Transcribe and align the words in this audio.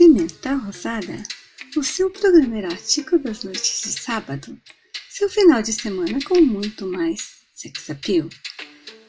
Pimenta 0.00 0.54
Rosada, 0.54 1.22
o 1.76 1.84
seu 1.84 2.08
programa 2.08 2.56
erótico 2.56 3.18
das 3.18 3.44
noites 3.44 3.82
de 3.82 4.00
sábado, 4.00 4.58
seu 5.10 5.28
final 5.28 5.60
de 5.60 5.74
semana 5.74 6.18
com 6.24 6.40
muito 6.40 6.86
mais 6.86 7.42
sex 7.54 7.90
appeal. 7.90 8.26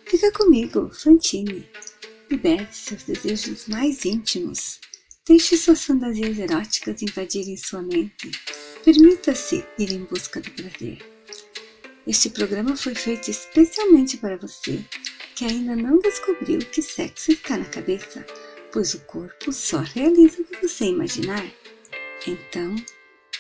Fica 0.06 0.30
comigo, 0.34 0.92
Fantine. 0.94 1.66
Libere 2.30 2.68
seus 2.74 3.04
desejos 3.04 3.70
mais 3.70 4.04
íntimos. 4.04 4.82
Deixe 5.26 5.56
suas 5.56 5.82
fantasias 5.86 6.38
eróticas 6.38 7.02
invadirem 7.02 7.56
sua 7.56 7.82
mente. 7.82 8.30
Permita-se 8.84 9.66
ir 9.80 9.94
em 9.94 10.04
busca 10.04 10.42
do 10.42 10.52
prazer. 10.52 10.98
Este 12.06 12.30
programa 12.30 12.76
foi 12.76 12.96
feito 12.96 13.32
especialmente 13.32 14.18
para 14.18 14.36
você 14.36 14.84
que 15.38 15.46
ainda 15.46 15.74
não 15.74 16.00
descobriu 16.00 16.60
que 16.60 16.82
sexo 16.82 17.32
está 17.32 17.58
na 17.58 17.64
cabeça 17.64 18.26
pois 18.72 18.94
o 18.94 19.00
corpo 19.02 19.52
só 19.52 19.80
realiza 19.80 20.42
o 20.42 20.46
que 20.46 20.68
você 20.68 20.86
imaginar. 20.86 21.46
Então, 22.26 22.76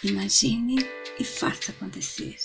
imagine 0.04 0.85
e 1.20 1.23
faça 1.23 1.71
acontecer. 1.71 2.38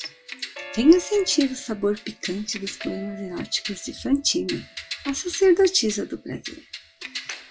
Venha 0.75 1.01
sentir 1.01 1.51
o 1.51 1.57
sabor 1.57 1.99
picante 1.99 2.59
dos 2.59 2.77
poemas 2.77 3.21
eróticos 3.21 3.85
de 3.85 4.03
Fantine, 4.03 4.67
a 5.07 5.15
sacerdotisa 5.15 6.05
do 6.05 6.19
prazer. 6.19 6.63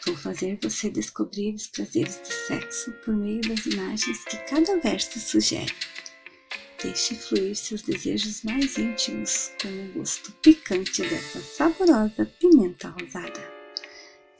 Vou 0.05 0.15
fazer 0.15 0.59
você 0.61 0.89
descobrir 0.89 1.55
os 1.55 1.65
prazeres 1.65 2.17
do 2.17 2.31
sexo 2.31 2.91
por 3.03 3.15
meio 3.15 3.41
das 3.41 3.65
imagens 3.65 4.23
que 4.25 4.37
cada 4.47 4.79
verso 4.79 5.19
sugere. 5.19 5.73
Deixe 6.83 7.15
fluir 7.15 7.55
seus 7.55 7.81
desejos 7.81 8.43
mais 8.43 8.77
íntimos 8.77 9.51
com 9.59 9.67
o 9.67 9.93
gosto 9.93 10.31
picante 10.33 11.01
dessa 11.01 11.41
saborosa 11.41 12.25
pimenta 12.39 12.89
rosada. 12.89 13.51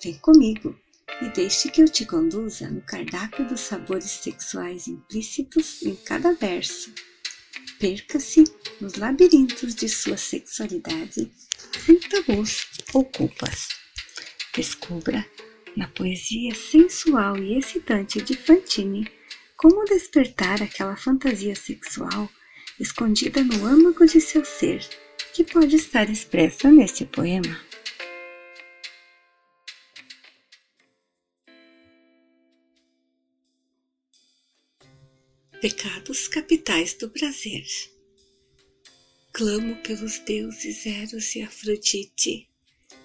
Vem 0.04 0.14
comigo 0.20 0.80
e 1.22 1.30
deixe 1.30 1.70
que 1.70 1.82
eu 1.82 1.86
te 1.86 2.06
conduza 2.06 2.70
no 2.70 2.82
cardápio 2.82 3.48
dos 3.48 3.62
sabores 3.62 4.10
sexuais 4.10 4.88
implícitos 4.88 5.82
em 5.84 5.96
cada 5.96 6.34
verso. 6.34 6.94
Perca-se 7.80 8.44
nos 8.82 8.96
labirintos 8.96 9.76
de 9.76 9.88
sua 9.88 10.18
sexualidade 10.18 11.32
sem 11.86 12.00
tabus 12.00 12.68
ou 12.94 13.04
culpas. 13.06 13.70
Descubra 14.54 15.26
na 15.76 15.88
poesia 15.88 16.56
sensual 16.56 17.38
e 17.38 17.58
excitante 17.58 18.22
de 18.22 18.36
Fantine 18.36 19.12
como 19.58 19.86
despertar 19.86 20.62
aquela 20.62 20.96
fantasia 20.96 21.56
sexual 21.56 22.30
escondida 22.80 23.44
no 23.44 23.66
âmago 23.66 24.06
de 24.06 24.20
seu 24.20 24.44
ser, 24.44 24.86
que 25.34 25.44
pode 25.44 25.76
estar 25.76 26.10
expressa 26.10 26.70
neste 26.70 27.06
poema. 27.06 27.60
Pecados 35.68 36.28
capitais 36.28 36.94
do 36.94 37.10
prazer. 37.10 37.66
Clamo 39.34 39.76
pelos 39.78 40.20
deuses 40.20 40.86
Eros 40.86 41.36
e 41.36 41.42
Afrodite 41.42 42.48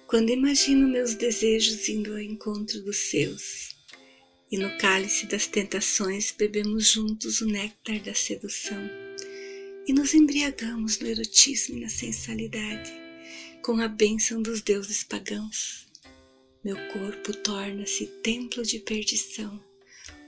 quando 0.07 0.29
imagino 0.29 0.87
meus 0.87 1.15
desejos 1.15 1.89
indo 1.89 2.13
ao 2.13 2.21
encontro 2.21 2.83
dos 2.83 2.99
seus. 2.99 3.75
E 4.53 4.59
no 4.59 4.77
cálice 4.77 5.25
das 5.25 5.47
tentações 5.47 6.35
bebemos 6.37 6.87
juntos 6.87 7.41
o 7.41 7.47
néctar 7.47 7.99
da 8.03 8.13
sedução 8.13 8.91
e 9.89 9.95
nos 9.95 10.13
embriagamos 10.13 10.99
no 10.99 11.07
erotismo 11.07 11.79
e 11.79 11.81
na 11.81 11.89
sensualidade 11.89 12.93
com 13.63 13.81
a 13.81 13.89
bênção 13.89 14.43
dos 14.43 14.61
deuses 14.61 15.03
pagãos. 15.03 15.87
Meu 16.63 16.77
corpo 16.89 17.33
torna-se 17.33 18.05
templo 18.23 18.63
de 18.63 18.81
perdição 18.81 19.70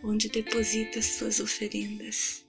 onde 0.02 0.28
deposita 0.28 1.00
suas 1.00 1.40
oferendas. 1.40 2.44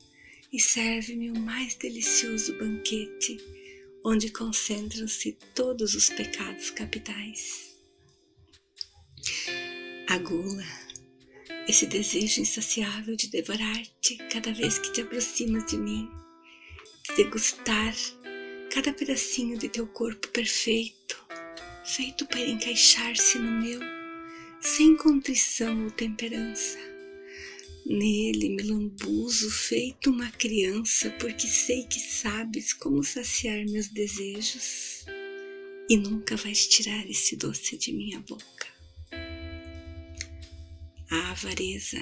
E 0.51 0.59
serve-me 0.59 1.31
o 1.31 1.39
mais 1.39 1.75
delicioso 1.75 2.57
banquete, 2.57 3.37
onde 4.03 4.29
concentram-se 4.29 5.37
todos 5.55 5.95
os 5.95 6.09
pecados 6.09 6.69
capitais. 6.69 7.73
A 10.07 10.17
gula, 10.17 10.65
esse 11.67 11.87
desejo 11.87 12.41
insaciável 12.41 13.15
de 13.15 13.29
devorar-te 13.29 14.17
cada 14.29 14.53
vez 14.53 14.77
que 14.77 14.91
te 14.91 15.01
aproximas 15.01 15.65
de 15.65 15.77
mim, 15.77 16.07
de 17.07 17.23
degustar 17.23 17.95
cada 18.71 18.93
pedacinho 18.93 19.57
de 19.57 19.69
teu 19.69 19.87
corpo 19.87 20.27
perfeito, 20.27 21.17
feito 21.85 22.27
para 22.27 22.41
encaixar-se 22.41 23.39
no 23.39 23.61
meu, 23.61 23.79
sem 24.59 24.95
contrição 24.95 25.85
ou 25.85 25.91
temperança 25.91 26.92
Nele 27.85 28.47
me 28.49 28.63
lambuzo 28.63 29.51
feito 29.51 30.09
uma 30.09 30.31
criança, 30.31 31.09
porque 31.19 31.45
sei 31.47 31.83
que 31.83 31.99
sabes 31.99 32.71
como 32.71 33.03
saciar 33.03 33.65
meus 33.65 33.89
desejos 33.89 35.05
e 35.89 35.97
nunca 35.97 36.37
vais 36.37 36.65
tirar 36.65 37.05
esse 37.09 37.35
doce 37.35 37.77
de 37.77 37.91
minha 37.91 38.21
boca. 38.21 38.67
A 41.11 41.31
avareza. 41.31 41.99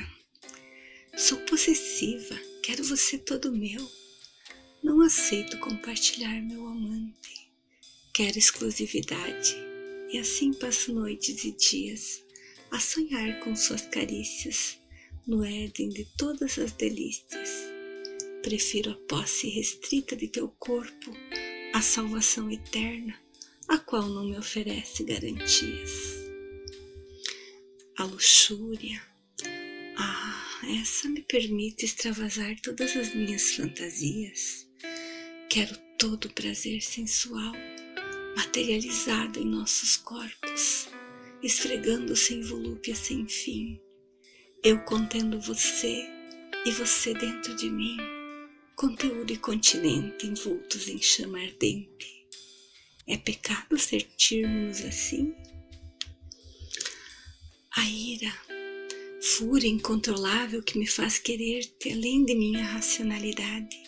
Sou 1.17 1.39
possessiva, 1.39 2.39
quero 2.61 2.83
você 2.83 3.17
todo 3.17 3.51
meu. 3.51 3.89
Não 4.83 5.01
aceito 5.01 5.57
compartilhar 5.59 6.41
meu 6.43 6.67
amante. 6.67 7.51
Quero 8.13 8.37
exclusividade 8.37 9.55
e 10.11 10.19
assim 10.19 10.53
passo 10.53 10.93
noites 10.93 11.43
e 11.43 11.51
dias 11.51 12.23
a 12.69 12.79
sonhar 12.79 13.39
com 13.39 13.55
suas 13.55 13.81
carícias 13.87 14.80
no 15.27 15.43
Éden 15.45 15.89
de 15.89 16.05
todas 16.17 16.57
as 16.57 16.71
delícias. 16.73 17.49
Prefiro 18.41 18.91
a 18.91 18.95
posse 19.07 19.49
restrita 19.49 20.15
de 20.15 20.27
teu 20.27 20.49
corpo 20.59 21.15
à 21.73 21.81
salvação 21.81 22.49
eterna, 22.49 23.19
a 23.67 23.77
qual 23.77 24.07
não 24.07 24.25
me 24.25 24.37
oferece 24.37 25.03
garantias. 25.03 25.91
A 27.97 28.03
luxúria, 28.05 29.01
ah, 29.97 30.61
essa 30.81 31.07
me 31.07 31.21
permite 31.21 31.85
extravasar 31.85 32.59
todas 32.61 32.95
as 32.97 33.13
minhas 33.13 33.51
fantasias. 33.51 34.67
Quero 35.49 35.77
todo 35.99 36.25
o 36.25 36.33
prazer 36.33 36.81
sensual 36.81 37.53
materializado 38.35 39.39
em 39.39 39.45
nossos 39.45 39.97
corpos, 39.97 40.87
esfregando-se 41.43 42.33
em 42.33 42.41
volúpia 42.41 42.95
sem 42.95 43.27
fim 43.27 43.79
eu 44.63 44.77
contendo 44.81 45.39
você 45.39 46.07
e 46.63 46.71
você 46.71 47.15
dentro 47.15 47.55
de 47.55 47.67
mim, 47.67 47.97
conteúdo 48.75 49.33
e 49.33 49.37
continente 49.37 50.27
envoltos 50.27 50.87
em 50.87 51.01
chama 51.01 51.39
ardente. 51.39 52.27
É 53.07 53.17
pecado 53.17 53.75
sentirmos 53.79 54.81
assim? 54.81 55.33
A 57.75 57.89
ira, 57.89 58.31
fúria 59.19 59.67
incontrolável 59.67 60.61
que 60.61 60.77
me 60.77 60.85
faz 60.85 61.17
querer-te 61.17 61.91
além 61.91 62.23
de 62.23 62.35
minha 62.35 62.63
racionalidade. 62.63 63.81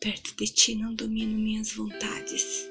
Perto 0.00 0.34
de 0.34 0.46
ti 0.52 0.74
não 0.74 0.92
domino 0.92 1.38
minhas 1.38 1.70
vontades. 1.70 2.68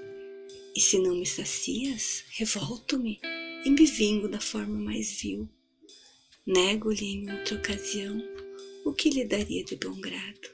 E 0.76 0.82
se 0.82 1.00
não 1.00 1.16
me 1.16 1.26
sacias, 1.26 2.26
revolto-me 2.32 3.22
e 3.64 3.70
me 3.70 3.86
vingo 3.86 4.28
da 4.28 4.42
forma 4.42 4.78
mais 4.78 5.22
vil 5.22 5.50
Nego-lhe 6.46 7.06
em 7.06 7.32
outra 7.32 7.56
ocasião 7.56 8.22
o 8.84 8.92
que 8.92 9.10
lhe 9.10 9.24
daria 9.24 9.64
de 9.64 9.78
bom 9.78 9.98
grado. 10.02 10.50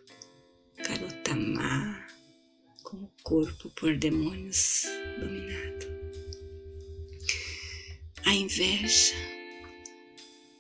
Garota 0.77 1.35
má, 1.35 2.07
com 2.83 2.97
o 2.97 3.11
corpo 3.23 3.72
por 3.72 3.97
demônios 3.97 4.83
dominado. 5.19 5.88
A 8.23 8.35
inveja, 8.35 9.16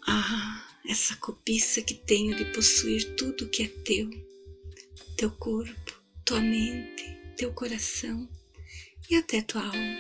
ah, 0.07 0.67
essa 0.87 1.15
cobiça 1.17 1.79
que 1.83 1.93
tenho 1.93 2.35
de 2.35 2.45
possuir 2.45 3.15
tudo 3.15 3.49
que 3.49 3.61
é 3.61 3.67
teu, 3.67 4.09
teu 5.15 5.29
corpo, 5.29 6.01
tua 6.25 6.41
mente, 6.41 7.05
teu 7.37 7.53
coração 7.53 8.27
e 9.07 9.15
até 9.15 9.43
tua 9.43 9.61
alma, 9.61 9.99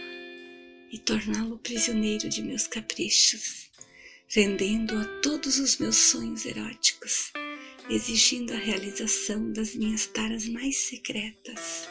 e 0.91 0.97
torná-lo 0.97 1.59
prisioneiro 1.59 2.27
de 2.27 2.41
meus 2.41 2.65
caprichos 2.65 3.68
rendendo 4.31 4.95
a 4.95 5.05
todos 5.23 5.57
os 5.57 5.79
meus 5.79 5.95
sonhos 5.95 6.45
eróticos, 6.45 7.31
exigindo 7.89 8.53
a 8.53 8.57
realização 8.57 9.51
das 9.51 9.73
minhas 9.73 10.05
taras 10.05 10.47
mais 10.47 10.77
secretas. 10.77 11.89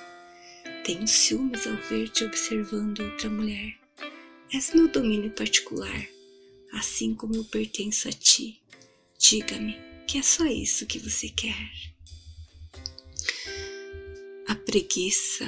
Tenho 0.84 1.08
ciúmes 1.08 1.66
ao 1.66 1.76
ver-te 1.88 2.24
observando 2.24 3.00
outra 3.00 3.28
mulher. 3.28 3.76
És 4.52 4.72
meu 4.72 4.86
domínio 4.86 5.32
particular, 5.32 6.08
assim 6.72 7.12
como 7.12 7.34
eu 7.34 7.44
pertenço 7.44 8.08
a 8.08 8.12
ti. 8.12 8.62
Diga-me 9.18 9.76
que 10.06 10.18
é 10.18 10.22
só 10.22 10.46
isso 10.46 10.86
que 10.86 11.00
você 11.00 11.28
quer. 11.28 11.72
A 14.46 14.54
preguiça, 14.54 15.46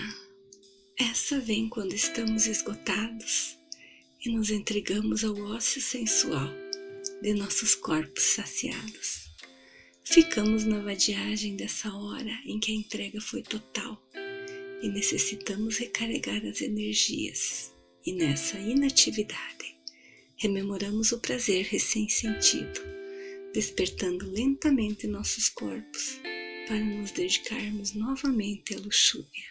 essa 0.98 1.38
vem 1.38 1.68
quando 1.68 1.94
estamos 1.94 2.48
esgotados 2.48 3.56
e 4.24 4.30
nos 4.30 4.50
entregamos 4.50 5.22
ao 5.22 5.38
ócio 5.52 5.80
sensual 5.80 6.50
de 7.22 7.34
nossos 7.34 7.74
corpos 7.74 8.22
saciados. 8.22 9.28
ficamos 10.02 10.64
na 10.64 10.80
vadiagem 10.80 11.54
dessa 11.54 11.94
hora 11.94 12.32
em 12.44 12.58
que 12.58 12.72
a 12.72 12.74
entrega 12.74 13.20
foi 13.20 13.42
total 13.42 14.02
e 14.82 14.88
necessitamos 14.88 15.76
recarregar 15.76 16.44
as 16.46 16.60
energias. 16.60 17.72
E 18.04 18.12
nessa 18.14 18.58
inatividade, 18.58 19.76
rememoramos 20.36 21.12
o 21.12 21.20
prazer 21.20 21.66
recém-sentido, 21.66 22.80
despertando 23.52 24.28
lentamente 24.30 25.06
nossos 25.06 25.48
corpos 25.50 26.18
para 26.66 26.80
nos 26.80 27.10
dedicarmos 27.12 27.92
novamente 27.92 28.74
à 28.74 28.78
luxúria. 28.78 29.50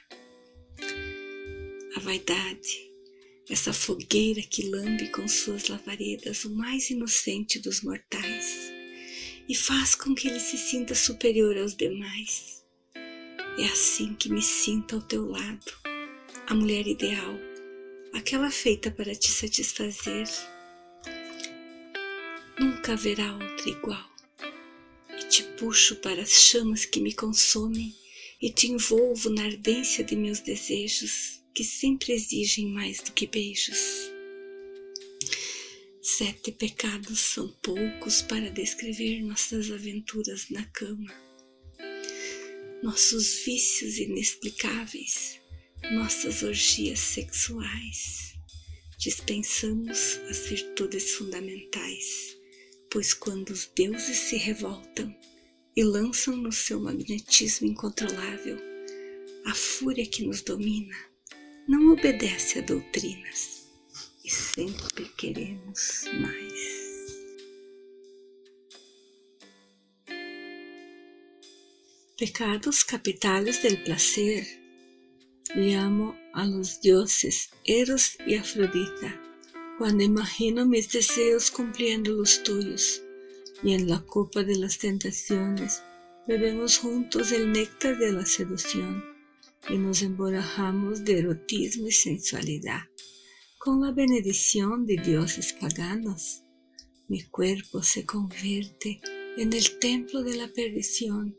A 1.96 2.00
vaidade, 2.00 2.89
essa 3.50 3.74
fogueira 3.74 4.42
que 4.44 4.70
lambe 4.70 5.10
com 5.10 5.28
suas 5.28 5.68
lavaredas 5.68 6.46
o 6.46 6.52
mais 6.52 6.92
inocente 6.92 7.58
dos 7.58 7.82
mortais 7.82 8.72
e 9.48 9.56
faz 9.56 9.96
com 9.96 10.14
que 10.14 10.28
ele 10.28 10.40
se 10.40 10.58
sinta 10.58 10.94
superior 10.94 11.58
aos 11.58 11.76
demais. 11.76 12.64
É 13.58 13.66
assim 13.66 14.14
que 14.14 14.30
me 14.30 14.44
sinto 14.44 14.96
ao 14.96 15.02
teu 15.02 15.26
lado, 15.26 15.74
a 16.46 16.54
mulher 16.54 16.86
ideal, 16.86 17.36
aquela 18.14 18.52
feita 18.52 18.92
para 18.92 19.16
te 19.16 19.32
satisfazer. 19.32 20.28
Nunca 22.60 22.94
haverá 22.94 23.34
outra 23.34 23.70
igual. 23.70 24.10
E 25.20 25.28
te 25.28 25.44
puxo 25.58 25.96
para 25.96 26.22
as 26.22 26.32
chamas 26.32 26.86
que 26.86 27.02
me 27.02 27.14
consomem 27.14 27.96
e 28.40 28.52
te 28.52 28.68
envolvo 28.68 29.32
na 29.32 29.46
ardência 29.46 30.04
de 30.04 30.16
meus 30.16 30.40
desejos 30.40 31.39
que 31.54 31.64
sempre 31.64 32.14
exigem 32.14 32.68
mais 32.72 33.00
do 33.02 33.12
que 33.12 33.28
beijos. 33.28 33.78
Sete 36.02 36.52
pecados 36.52 37.20
são 37.20 37.48
poucos 37.62 38.22
para 38.22 38.50
descrever 38.50 39.22
nossas 39.22 39.70
aventuras 39.70 40.50
na 40.50 40.64
cama, 40.66 41.14
nossos 42.82 43.44
vícios 43.46 43.98
inexplicáveis, 43.98 45.40
nossas 45.92 46.44
orgias 46.44 47.00
sexuais. 47.00 48.34
Dispensamos 48.98 50.18
as 50.30 50.48
virtudes 50.48 51.12
fundamentais, 51.12 52.38
pois 52.92 53.14
quando 53.14 53.52
os 53.52 53.66
deuses 53.74 54.18
se 54.18 54.36
revoltam 54.36 55.16
e 55.76 55.84
lançam 55.84 56.36
no 56.36 56.52
seu 56.52 56.80
magnetismo 56.82 57.68
incontrolável 57.68 58.58
a 59.46 59.54
fúria 59.54 60.06
que 60.06 60.26
nos 60.26 60.42
domina, 60.42 61.09
não 61.70 61.94
obedece 61.94 62.58
a 62.58 62.62
doutrinas 62.64 63.70
e 64.26 64.30
sempre 64.32 65.06
queremos 65.16 66.06
mais. 66.20 66.80
Pecados 72.18 72.84
capitales 72.84 73.62
del 73.62 73.84
placer. 73.84 74.48
Llamo 75.56 76.16
a 76.34 76.44
los 76.44 76.82
dioses 76.82 77.52
Eros 77.64 78.18
y 78.26 78.36
Afrodita 78.36 79.22
cuando 79.78 80.04
imagino 80.04 80.66
mis 80.66 80.92
deseos 80.92 81.52
cumpliendo 81.52 82.12
los 82.14 82.42
tuyos 82.42 83.04
y 83.64 83.74
en 83.74 83.88
la 83.88 84.00
copa 84.02 84.44
de 84.44 84.56
las 84.56 84.80
tentaciones 84.80 85.84
bebemos 86.28 86.80
juntos 86.80 87.32
el 87.32 87.52
néctar 87.52 87.98
de 87.98 88.12
la 88.12 88.26
seducción 88.26 89.09
y 89.68 89.78
nos 89.78 90.02
emborrachamos 90.02 91.04
de 91.04 91.20
erotismo 91.20 91.88
y 91.88 91.92
sensualidad. 91.92 92.82
Con 93.58 93.82
la 93.82 93.92
bendición 93.92 94.86
de 94.86 94.96
dioses 94.96 95.54
paganos, 95.54 96.44
mi 97.08 97.24
cuerpo 97.24 97.84
se 97.84 98.06
convierte 98.06 99.02
en 99.38 99.52
el 99.52 99.80
templo 99.80 100.24
de 100.24 100.38
la 100.38 100.48
perdición, 100.48 101.36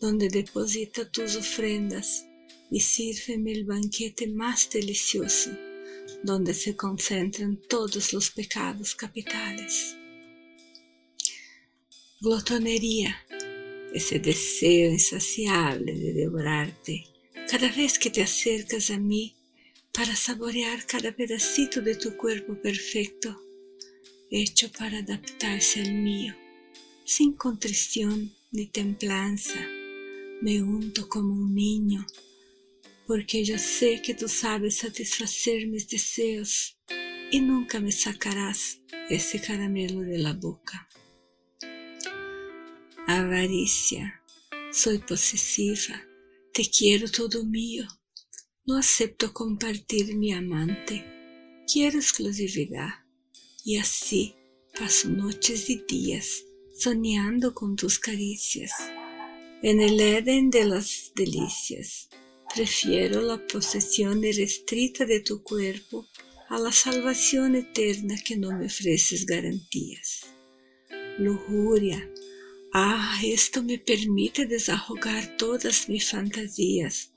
donde 0.00 0.28
deposita 0.28 1.10
tus 1.10 1.36
ofrendas 1.36 2.26
y 2.70 2.80
sírveme 2.80 3.52
el 3.52 3.64
banquete 3.64 4.26
más 4.28 4.70
delicioso, 4.70 5.50
donde 6.22 6.54
se 6.54 6.74
concentran 6.74 7.60
todos 7.68 8.12
los 8.12 8.30
pecados 8.30 8.94
capitales. 8.94 9.96
Glotonería, 12.20 13.16
ese 13.94 14.18
deseo 14.18 14.90
insaciable 14.90 15.94
de 15.94 16.12
devorarte 16.12 17.04
cada 17.50 17.68
vez 17.68 17.98
que 17.98 18.10
te 18.10 18.22
acercas 18.22 18.90
a 18.90 18.98
mí 18.98 19.34
para 19.92 20.14
saborear 20.14 20.86
cada 20.86 21.10
pedacito 21.10 21.80
de 21.80 21.96
tu 21.96 22.16
cuerpo 22.16 22.54
perfecto, 22.62 23.42
hecho 24.30 24.70
para 24.70 24.98
adaptarse 24.98 25.80
al 25.80 25.92
mío, 25.92 26.32
sin 27.04 27.32
contrición 27.32 28.32
ni 28.52 28.66
templanza. 28.66 29.58
Me 30.40 30.62
unto 30.62 31.08
como 31.08 31.34
un 31.34 31.52
niño, 31.52 32.06
porque 33.08 33.44
yo 33.44 33.58
sé 33.58 34.00
que 34.00 34.14
tú 34.14 34.28
sabes 34.28 34.76
satisfacer 34.76 35.66
mis 35.66 35.88
deseos 35.88 36.78
y 37.32 37.40
nunca 37.40 37.80
me 37.80 37.90
sacarás 37.90 38.78
ese 39.08 39.40
caramelo 39.40 40.02
de 40.02 40.18
la 40.18 40.34
boca. 40.34 40.88
Avaricia, 43.08 44.22
soy 44.70 44.98
posesiva 44.98 46.09
te 46.60 46.68
quiero 46.68 47.10
todo 47.10 47.42
mío. 47.42 47.88
No 48.66 48.76
acepto 48.76 49.32
compartir 49.32 50.14
mi 50.14 50.30
amante. 50.34 51.06
Quiero 51.66 51.98
exclusividad. 51.98 52.90
Y 53.64 53.78
así 53.78 54.34
paso 54.78 55.08
noches 55.08 55.70
y 55.70 55.82
días 55.88 56.44
soñando 56.76 57.54
con 57.54 57.76
tus 57.76 57.98
caricias. 57.98 58.72
En 59.62 59.80
el 59.80 59.98
Edén 59.98 60.50
de 60.50 60.66
las 60.66 61.12
delicias, 61.16 62.10
prefiero 62.54 63.22
la 63.22 63.38
posesión 63.46 64.22
irrestrita 64.22 65.06
de 65.06 65.20
tu 65.20 65.42
cuerpo 65.42 66.08
a 66.50 66.58
la 66.58 66.72
salvación 66.72 67.56
eterna 67.56 68.16
que 68.22 68.36
no 68.36 68.52
me 68.52 68.66
ofreces 68.66 69.24
garantías. 69.24 70.26
Lujuria, 71.18 72.06
Ah, 72.72 73.18
esto 73.24 73.64
me 73.64 73.78
permite 73.78 74.46
desahogar 74.46 75.36
todas 75.36 75.88
mis 75.88 76.08
fantasías. 76.08 77.12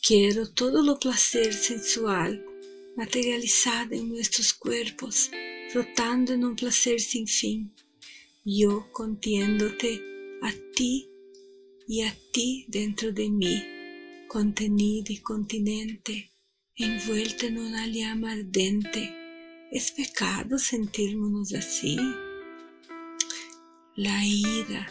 Quiero 0.00 0.48
todo 0.48 0.80
lo 0.82 1.00
placer 1.00 1.52
sensual 1.52 2.44
materializado 2.96 3.94
en 3.94 4.10
nuestros 4.10 4.52
cuerpos, 4.52 5.30
flotando 5.70 6.32
en 6.32 6.44
un 6.44 6.54
placer 6.54 7.00
sin 7.00 7.26
fin. 7.26 7.74
Yo 8.44 8.92
contiéndote 8.92 10.00
a 10.40 10.52
ti 10.76 11.08
y 11.88 12.02
a 12.02 12.16
ti 12.32 12.66
dentro 12.68 13.10
de 13.10 13.28
mí, 13.28 13.60
contenido 14.28 15.12
y 15.12 15.18
continente, 15.18 16.30
envuelto 16.76 17.46
en 17.46 17.58
una 17.58 17.88
llama 17.88 18.32
ardente. 18.32 19.12
¿Es 19.72 19.90
pecado 19.90 20.58
sentirnos 20.58 21.54
así? 21.54 21.96
La 23.96 24.24
ira, 24.24 24.90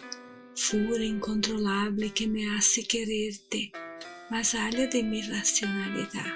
furia 0.55 1.07
incontrolable 1.07 2.13
que 2.13 2.27
me 2.27 2.55
hace 2.55 2.83
quererte 2.83 3.71
más 4.29 4.53
allá 4.53 4.85
de 4.87 5.01
mi 5.01 5.23
racionalidad. 5.23 6.35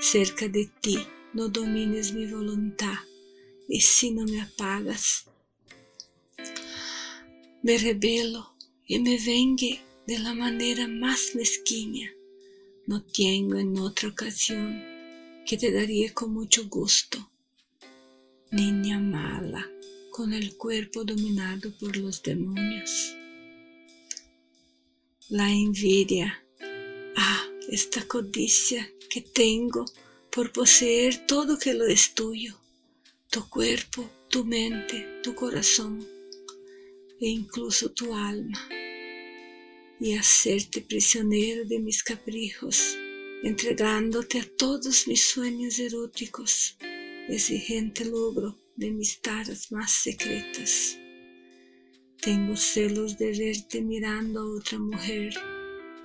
Cerca 0.00 0.48
de 0.48 0.68
ti 0.80 0.98
no 1.32 1.48
domines 1.48 2.12
mi 2.12 2.26
voluntad 2.26 2.98
y 3.68 3.80
si 3.80 4.10
no 4.10 4.24
me 4.24 4.40
apagas, 4.40 5.26
me 7.62 7.78
rebelo 7.78 8.54
y 8.84 8.98
me 8.98 9.16
vengue 9.18 9.80
de 10.08 10.18
la 10.18 10.34
manera 10.34 10.88
más 10.88 11.36
mezquina. 11.36 12.10
No 12.86 13.02
tengo 13.04 13.58
en 13.58 13.78
otra 13.78 14.08
ocasión 14.08 14.82
que 15.46 15.56
te 15.56 15.70
daría 15.70 16.12
con 16.12 16.32
mucho 16.32 16.68
gusto. 16.68 17.30
Niña 18.50 18.98
mala 18.98 19.68
con 20.16 20.32
el 20.32 20.56
cuerpo 20.56 21.04
dominado 21.04 21.76
por 21.78 21.94
los 21.98 22.22
demonios. 22.22 23.14
La 25.28 25.52
envidia, 25.52 26.42
ah, 27.16 27.44
esta 27.68 28.00
codicia 28.08 28.90
que 29.10 29.20
tengo 29.20 29.84
por 30.30 30.52
poseer 30.52 31.26
todo 31.26 31.58
que 31.58 31.74
lo 31.74 31.84
es 31.84 32.14
tuyo, 32.14 32.58
tu 33.30 33.46
cuerpo, 33.50 34.08
tu 34.30 34.42
mente, 34.46 35.20
tu 35.22 35.34
corazón 35.34 36.02
e 37.20 37.28
incluso 37.28 37.90
tu 37.90 38.14
alma, 38.14 38.66
y 40.00 40.14
hacerte 40.14 40.80
prisionero 40.80 41.66
de 41.66 41.78
mis 41.78 42.02
caprichos, 42.02 42.96
entregándote 43.42 44.40
a 44.40 44.48
todos 44.56 45.06
mis 45.08 45.22
sueños 45.24 45.78
eróticos, 45.78 46.78
exigente 47.28 48.06
logro 48.06 48.56
de 48.76 48.90
mis 48.90 49.20
taras 49.20 49.72
más 49.72 49.90
secretas. 49.90 50.98
Tengo 52.20 52.56
celos 52.56 53.16
de 53.18 53.32
verte 53.32 53.80
mirando 53.80 54.40
a 54.40 54.56
otra 54.58 54.78
mujer. 54.78 55.34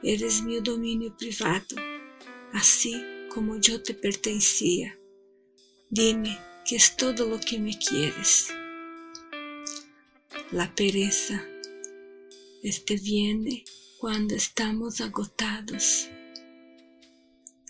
Eres 0.04 0.42
mi 0.44 0.60
dominio 0.60 1.16
privado, 1.16 1.76
así 2.54 2.96
como 3.34 3.60
yo 3.60 3.82
te 3.84 3.94
pertenecía. 3.94 4.98
Dime 5.90 6.38
que 6.66 6.78
es 6.78 6.96
todo 6.96 7.28
lo 7.28 7.40
que 7.40 7.60
me 7.60 7.78
quieres. 7.78 8.48
La 10.52 10.74
pereza, 10.74 11.46
Este 12.64 12.96
viene 12.96 13.64
cuando 14.00 14.36
estamos 14.36 15.02
agotados 15.02 16.08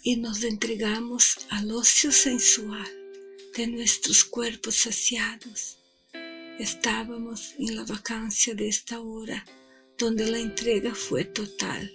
y 0.03 0.17
nos 0.17 0.43
entregamos 0.43 1.37
al 1.49 1.71
ocio 1.71 2.11
sensual 2.11 3.00
de 3.55 3.67
nuestros 3.67 4.23
cuerpos 4.23 4.75
saciados. 4.75 5.77
Estábamos 6.59 7.53
en 7.59 7.75
la 7.75 7.83
vacancia 7.83 8.53
de 8.55 8.67
esta 8.67 8.99
hora 8.99 9.45
donde 9.97 10.29
la 10.29 10.39
entrega 10.39 10.95
fue 10.95 11.25
total 11.25 11.91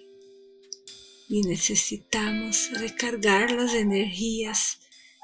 y 1.29 1.43
necesitamos 1.43 2.71
recargar 2.73 3.51
las 3.53 3.75
energías 3.75 4.79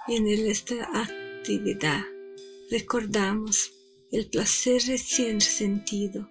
en 0.09 0.27
esta 0.27 0.89
actividad. 1.01 2.05
Recordamos 2.71 3.73
el 4.11 4.29
placer 4.29 4.83
recién 4.87 5.41
sentido 5.41 6.29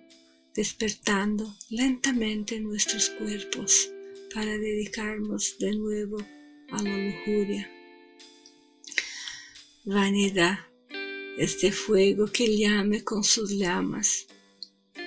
despertando 0.54 1.56
lentamente 1.70 2.60
nuestros 2.60 3.10
cuerpos 3.10 3.90
para 4.34 4.58
dedicarnos 4.58 5.58
de 5.60 5.76
nuevo 5.76 6.18
a 6.72 6.82
la 6.82 6.98
lujuria. 6.98 7.70
Vanidad, 9.84 10.60
este 11.40 11.72
fuego 11.72 12.28
que 12.28 12.56
llame 12.56 13.04
con 13.04 13.24
sus 13.24 13.50
llamas, 13.50 14.28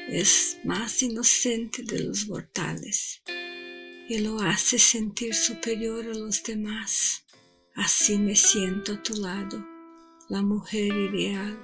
es 0.08 0.58
más 0.64 1.00
inocente 1.00 1.84
de 1.84 2.00
los 2.00 2.26
mortales 2.26 3.22
y 4.08 4.18
lo 4.18 4.40
hace 4.40 4.80
sentir 4.80 5.32
superior 5.32 6.04
a 6.06 6.14
los 6.14 6.42
demás. 6.42 7.22
Así 7.76 8.18
me 8.18 8.34
siento 8.34 8.94
a 8.94 9.02
tu 9.04 9.14
lado, 9.14 9.64
la 10.28 10.42
mujer 10.42 10.92
ideal, 10.92 11.56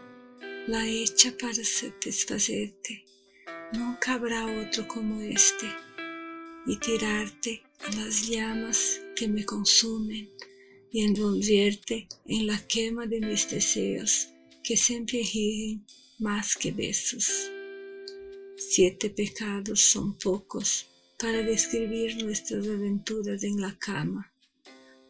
la 0.69 0.87
hecha 0.87 1.35
para 1.37 1.65
satisfacerte 1.65 3.05
nunca 3.73 4.15
habrá 4.15 4.47
otro 4.47 4.87
como 4.87 5.21
este, 5.21 5.67
y 6.65 6.77
tirarte 6.77 7.61
a 7.81 7.91
las 7.97 8.29
llamas 8.29 9.01
que 9.17 9.27
me 9.27 9.45
consumen 9.45 10.31
y 10.93 11.05
envolverte 11.05 12.09
en 12.27 12.47
la 12.47 12.59
quema 12.67 13.07
de 13.07 13.21
mis 13.21 13.49
deseos 13.51 14.29
que 14.63 14.77
siempre 14.77 15.23
ríen 15.23 15.85
más 16.19 16.57
que 16.57 16.73
besos. 16.73 17.51
Siete 18.57 19.11
pecados 19.11 19.81
son 19.81 20.19
pocos 20.19 20.87
para 21.19 21.43
describir 21.43 22.23
nuestras 22.23 22.67
aventuras 22.67 23.43
en 23.43 23.61
la 23.61 23.77
cama, 23.79 24.33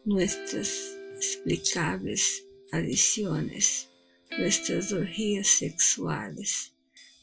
nuestras 0.05 0.97
explicables 1.15 2.45
adiciones, 2.71 3.89
nuestras 4.37 4.91
orgías 4.91 5.47
sexuales. 5.47 6.73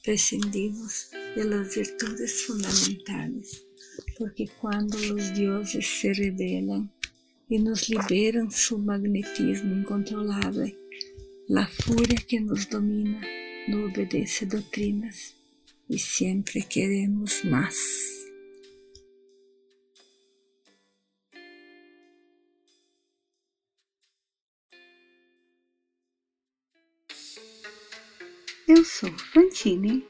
Prescindimos 0.04 1.10
de 1.34 1.44
las 1.44 1.74
virtudes 1.74 2.44
fundamentales, 2.46 3.66
porque 4.18 4.48
cuando 4.60 4.98
los 4.98 5.34
dioses 5.34 5.86
se 5.86 6.12
rebelan 6.14 6.92
y 7.49 7.59
nos 7.59 7.88
liberan 7.88 8.50
su 8.50 8.78
magnetismo 8.78 9.75
incontrolable, 9.75 10.76
la 11.47 11.67
furia 11.67 12.19
que 12.26 12.40
nos 12.40 12.69
domina 12.69 13.21
no 13.69 13.87
obedece 13.87 14.47
doctrinas 14.47 15.35
y 15.88 15.99
siempre 15.99 16.62
queremos 16.69 17.45
más. 17.45 18.19
Eu 28.69 28.85
sou 28.85 29.11
Fantine 29.33 30.05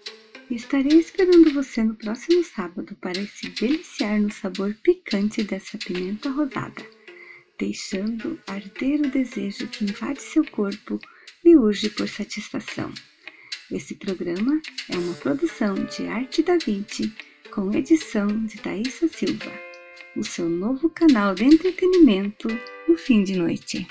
e 0.50 0.54
estarei 0.56 0.98
esperando 0.98 1.54
você 1.54 1.84
no 1.84 1.94
próximo 1.94 2.42
sábado 2.42 2.96
para 2.96 3.24
se 3.24 3.48
deliciar 3.50 4.20
no 4.20 4.32
sabor 4.32 4.74
picante 4.82 5.44
dessa 5.44 5.78
pimenta 5.78 6.28
rosada, 6.28 6.97
deixando 7.58 8.38
arder 8.46 9.00
o 9.00 9.10
desejo 9.10 9.66
que 9.66 9.84
invade 9.84 10.22
seu 10.22 10.44
corpo 10.44 10.98
e 11.44 11.56
urge 11.56 11.90
por 11.90 12.08
satisfação. 12.08 12.92
Esse 13.70 13.96
programa 13.96 14.60
é 14.88 14.96
uma 14.96 15.14
produção 15.14 15.74
de 15.74 16.06
Arte 16.06 16.42
da 16.42 16.56
Vinci 16.56 17.12
com 17.50 17.72
edição 17.72 18.26
de 18.46 18.58
Thaisa 18.58 19.08
Silva, 19.08 19.52
o 20.16 20.22
seu 20.24 20.48
novo 20.48 20.88
canal 20.88 21.34
de 21.34 21.44
entretenimento 21.44 22.48
no 22.86 22.96
fim 22.96 23.22
de 23.22 23.36
noite. 23.36 23.86